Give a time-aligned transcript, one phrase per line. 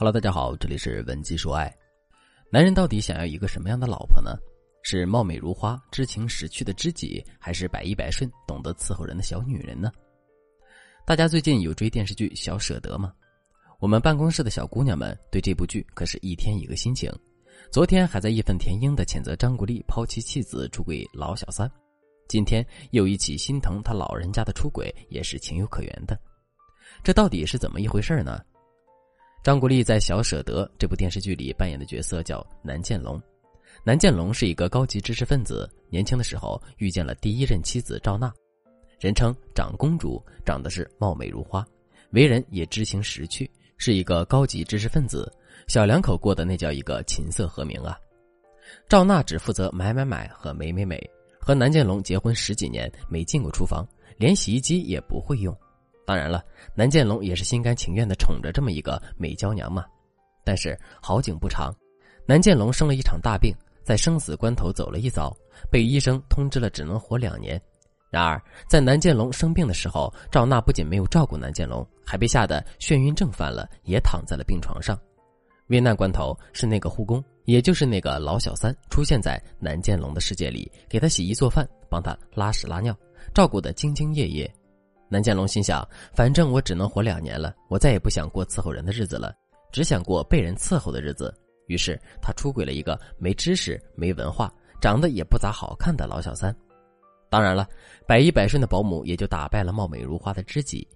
[0.00, 1.76] Hello，大家好，这里是文姬说爱。
[2.52, 4.38] 男人到底想要一个什么样的老婆呢？
[4.80, 9.90] 是貌美如花、知情识趣的知己，还是百依百顺、懂得伺候人的小女人呢？
[11.04, 13.12] 大家最近有追电视剧《小舍得》吗？
[13.80, 17.12] 我们办公室的小姑娘们对这部剧可是一天一个心情。
[17.72, 21.68] 昨天还在义愤填膺的谴责张国立抛妻弃子出轨老小三，
[22.28, 26.16] 今天又一起心疼他老人家的出轨，也是情有可原的。
[27.02, 28.40] 这到底是怎么一回事呢？
[29.48, 33.18] 张国立在《小舍得》这部电视剧里扮演的角色叫南建龙。
[33.82, 38.30] 南建龙是一个高级知识分子，年轻的时候遇见了第一任妻子赵娜，
[39.00, 41.66] 人称长公主，长得是貌美如花，
[42.10, 45.32] 为人也知情识趣，是一个高级知识分子。
[45.66, 47.98] 小两口过的那叫一个琴瑟和鸣啊！
[48.86, 51.02] 赵娜只负责买买买和美美美，
[51.40, 53.88] 和南建龙结婚十几年没进过厨房，
[54.18, 55.58] 连洗衣机也不会用。
[56.08, 56.42] 当然了，
[56.74, 59.84] 南建龙也是心甘情愿的宠着这么一个美娇娘嘛。
[60.42, 61.70] 但是好景不长，
[62.24, 65.30] 南建龙生了一场大病，在生死关头走了一遭，
[65.70, 67.60] 被医生通知了只能活两年。
[68.08, 74.98] 然而在南建龙生病的时候，赵娜不仅没有照顾南建龙，还被吓得眩晕症犯了，也躺在了病床上。
[75.66, 82.96] 危难关头，是那个护工，也就是那个老小三，出现在南建龙的世界里，给他洗衣做饭，帮他拉屎拉尿，
[83.34, 84.50] 照顾得兢兢业业。
[85.08, 89.34] 南建龙心想：反正我只能活两年了，我再也不想过伺候人的日子了，
[89.72, 91.34] 只想过被人伺候的日子。
[91.66, 96.54] 于是他出轨了一个没知识、没文化、长得也不咋好看的老小三。
[97.30, 97.68] 当然了，
[98.06, 100.86] 百依百顺的保姆也就打败了貌美如花的知己。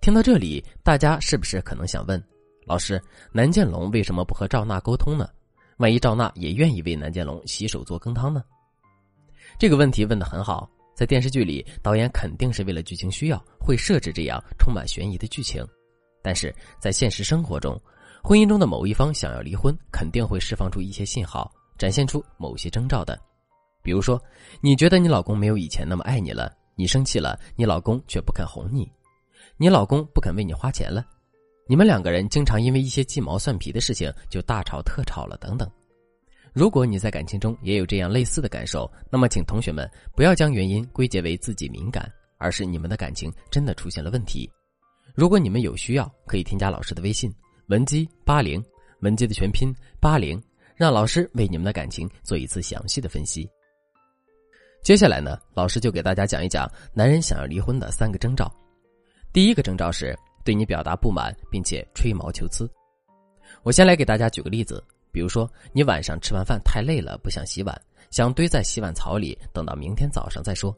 [0.00, 2.22] 听到这里，大家是不是可能想问：
[2.66, 3.00] 老师，
[3.32, 5.28] 南建龙为什么不和赵娜沟通呢？
[5.78, 8.44] 万一赵娜也愿意为南建龙洗手做羹汤呢？
[9.58, 10.70] 这个问题问得很好。
[11.02, 15.66] 在电视剧里，导演肯定是为了剧情需要，会设置这样充满悬疑的剧情。
[16.22, 17.76] 但是在现实生活中，
[18.22, 23.20] 婚姻中的某一方想要离婚，肯定会释放出一些信号，展现出某些征兆的。
[23.82, 24.22] 比如说，
[24.60, 28.88] 你觉得你老公没有以前那么爱你了，你生气了，你老公却不肯哄你，
[29.56, 31.04] 你老公不肯为你花钱了，
[31.66, 35.68] 你们两个人经常因为一些鸡毛蒜皮的事情就大吵特吵了，等等。
[36.52, 44.50] 如果你在感情中也有这样类似的感受，那么请同学们不要将原因归结为自己敏感，而是你们的感情真的出现了问题。
[45.14, 47.32] 如果你们有需要，可以添加老师的微信
[47.68, 48.62] 文姬八零，
[49.00, 50.42] 文姬的全拼八零，
[50.76, 53.48] 让老师为你们的感情做一次详细的分析。
[54.82, 58.52] 接下来呢，老师就给大家讲一讲男人想要离婚的三个征兆。
[59.32, 60.14] 第一个征兆是
[60.44, 62.70] 对你表达不满，并且吹毛求疵。
[63.62, 64.84] 我先来给大家举个例子。
[65.12, 67.80] 比如说，你晚上吃完饭太累了，不想洗碗，
[68.10, 70.74] 想堆在洗碗槽里，等到明天早上再说。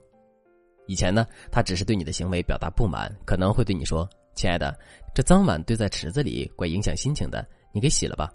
[0.87, 4.77] 以前呢，他只是对你的行为表达不满，可能会对你说：“亲爱的，
[5.15, 8.31] 这脏碗堆在池子里，怪影响心情的，你给洗了吧。”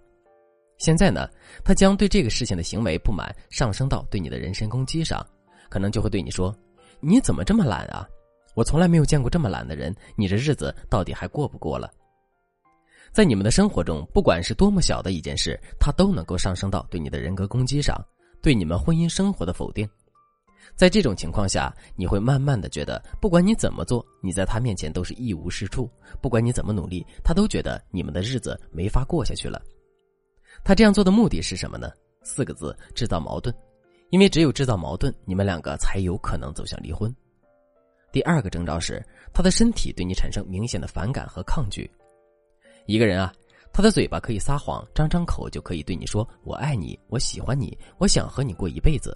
[0.79, 1.29] 现在呢，
[1.63, 5.23] 他将对这个事情的行为不满上升到对你的人身攻击上，
[5.69, 6.55] 可能就会对你说
[7.01, 8.07] ：“你怎么这么懒啊？
[8.55, 11.91] 我从来没有见过这么懒的人，你这日子到底还过不过了？”
[13.11, 17.95] 在你们的生活中，不管是多么小的一件事，它都能够上升到对你的人格攻击上，
[18.41, 19.87] 对你们婚姻生活的否定。
[20.75, 25.89] 在这种情况下，你会慢慢的觉得，不管你怎么做，你在他面前都是一无是处；
[26.21, 29.61] 不管你怎么努力，他都觉得你们的日子没法过下去了。
[30.63, 31.91] 他这样做的目的是什么呢？
[32.23, 33.53] 四个字：制造矛盾。
[34.11, 37.13] 因为只有制造矛盾，你们两个才有可能走向离婚。
[38.11, 41.89] 第二个征兆是，他的身体对你产生明显的反感和抗拒。
[42.89, 43.31] 一个人啊，
[43.71, 49.15] 他的嘴巴可以撒谎，张张口就可以对你说“我爱你，我喜欢你，我想和你过一辈子”。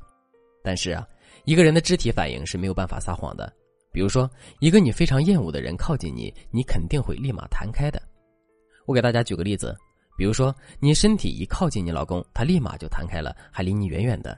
[0.63, 1.07] 但是啊，
[1.45, 3.51] 一个人的肢体反应是没有办法撒谎的。
[3.91, 4.29] 比如说，
[4.59, 7.99] 一个你非常厌恶的人靠近你，你肯定会立马弹开的。
[8.85, 9.75] 我给大家举个例子，
[10.15, 14.37] 比如说你身体一靠近你老公，他立马就弹开了，还离你远远的。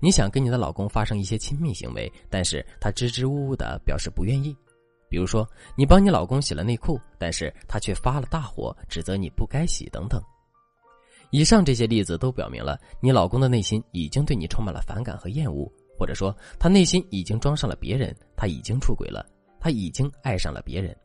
[0.00, 4.56] 你想跟你的老公发生一些亲密行为，但是他支支吾吾的表示不愿意。
[5.10, 10.22] 比如说，你帮你老公洗了内裤，但是他却发了大火，指责你不该洗等等。
[11.30, 19.26] 以上这些例子都表明了，你老公的内心已经对你充满了反感和厌恶，或者说他内心已经装上了别人，他已经出轨了，
[19.60, 20.96] 他已经爱上了别人，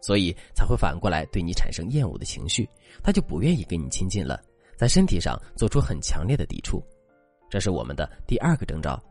[0.00, 2.68] 所以才会反过来对你产生厌恶的情绪，
[3.02, 4.40] 他就不愿意跟你亲近了，
[4.76, 6.80] 在身体上做出很强烈的抵触。
[7.50, 9.02] 这是我们的第二个征兆。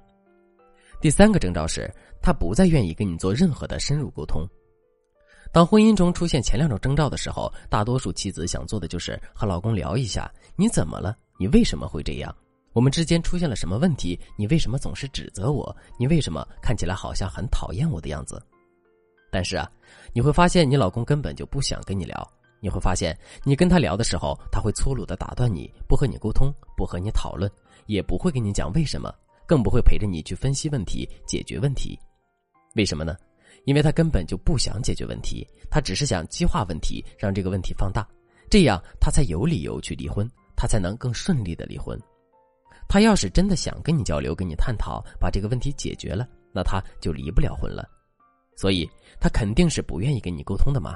[1.00, 4.48] 第三个征兆是，他不再愿意跟你做任何的深入沟通。
[5.52, 11.16] 当婚姻中出现前两种征兆的时候，大多数妻子想做的就是和老公聊一下：你怎么了？
[11.40, 12.36] 你为什么会这样？
[12.74, 14.20] 我们之间出现了什么问题？
[14.36, 15.76] 你为什么总是指责我？
[15.98, 18.42] 你为什么看起来好像很讨厌我的样子？
[19.32, 19.70] 但是啊，
[20.14, 22.28] 你会发现你老公根本就不想跟你聊。
[22.60, 27.50] 你会发现，你跟他聊的时候，他会粗鲁的打断你，不和你沟通，不和你讨论，
[27.86, 29.14] 也不会跟你讲为什么，
[29.48, 31.98] 更不会陪着你去分析问题、解决问题。
[32.76, 33.16] 为什么呢？
[33.66, 38.08] 因为他根本就不想解决问题，他只是想激化问题，让这个问题放大，
[38.50, 42.00] 这样他才有理由去离婚，他才能更顺利的离婚。
[42.88, 47.86] 他要是真的想跟你交流、跟你探讨，把这个问题解决了，那他就离不了婚了。
[48.56, 48.90] 所以，
[49.20, 50.96] 他肯定是不愿意跟你沟通的嘛。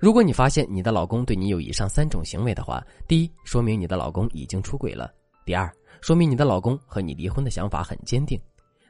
[0.00, 5.06] 如果你发现你的老公对你有以上三种行为的话，第一，说明你的老公已经出轨了；
[5.48, 5.72] 第二，
[6.02, 8.38] 说明你的老公和你离婚的想法很坚定。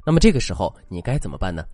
[0.04, 1.64] 那么这个时候你该怎么办呢？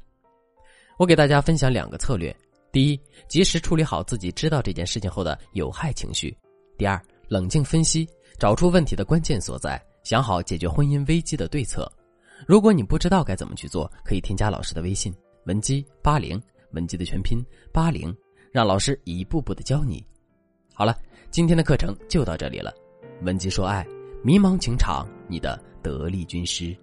[0.99, 2.37] 我给大家分享两个策略：
[2.71, 6.31] 第一，及时处理好自己知道这件事情后的有害情绪；
[6.77, 8.07] 第二，冷静分析，
[8.39, 9.83] 找出问题的关键所在。
[10.03, 11.91] 想好解决婚姻危机的对策。
[12.47, 15.15] 如果你不知道该怎么去做，可以添加老师的微信
[15.47, 16.39] 文姬八零，
[16.73, 17.43] 文姬的全拼
[17.73, 18.15] 八零，
[18.53, 20.07] 让老师一步步的教你。
[20.75, 20.95] 好了，
[21.31, 22.71] 今天的课程就到这里了。
[23.23, 23.87] 文姬说爱，
[24.27, 26.75] 迷茫情场，你的得力军师。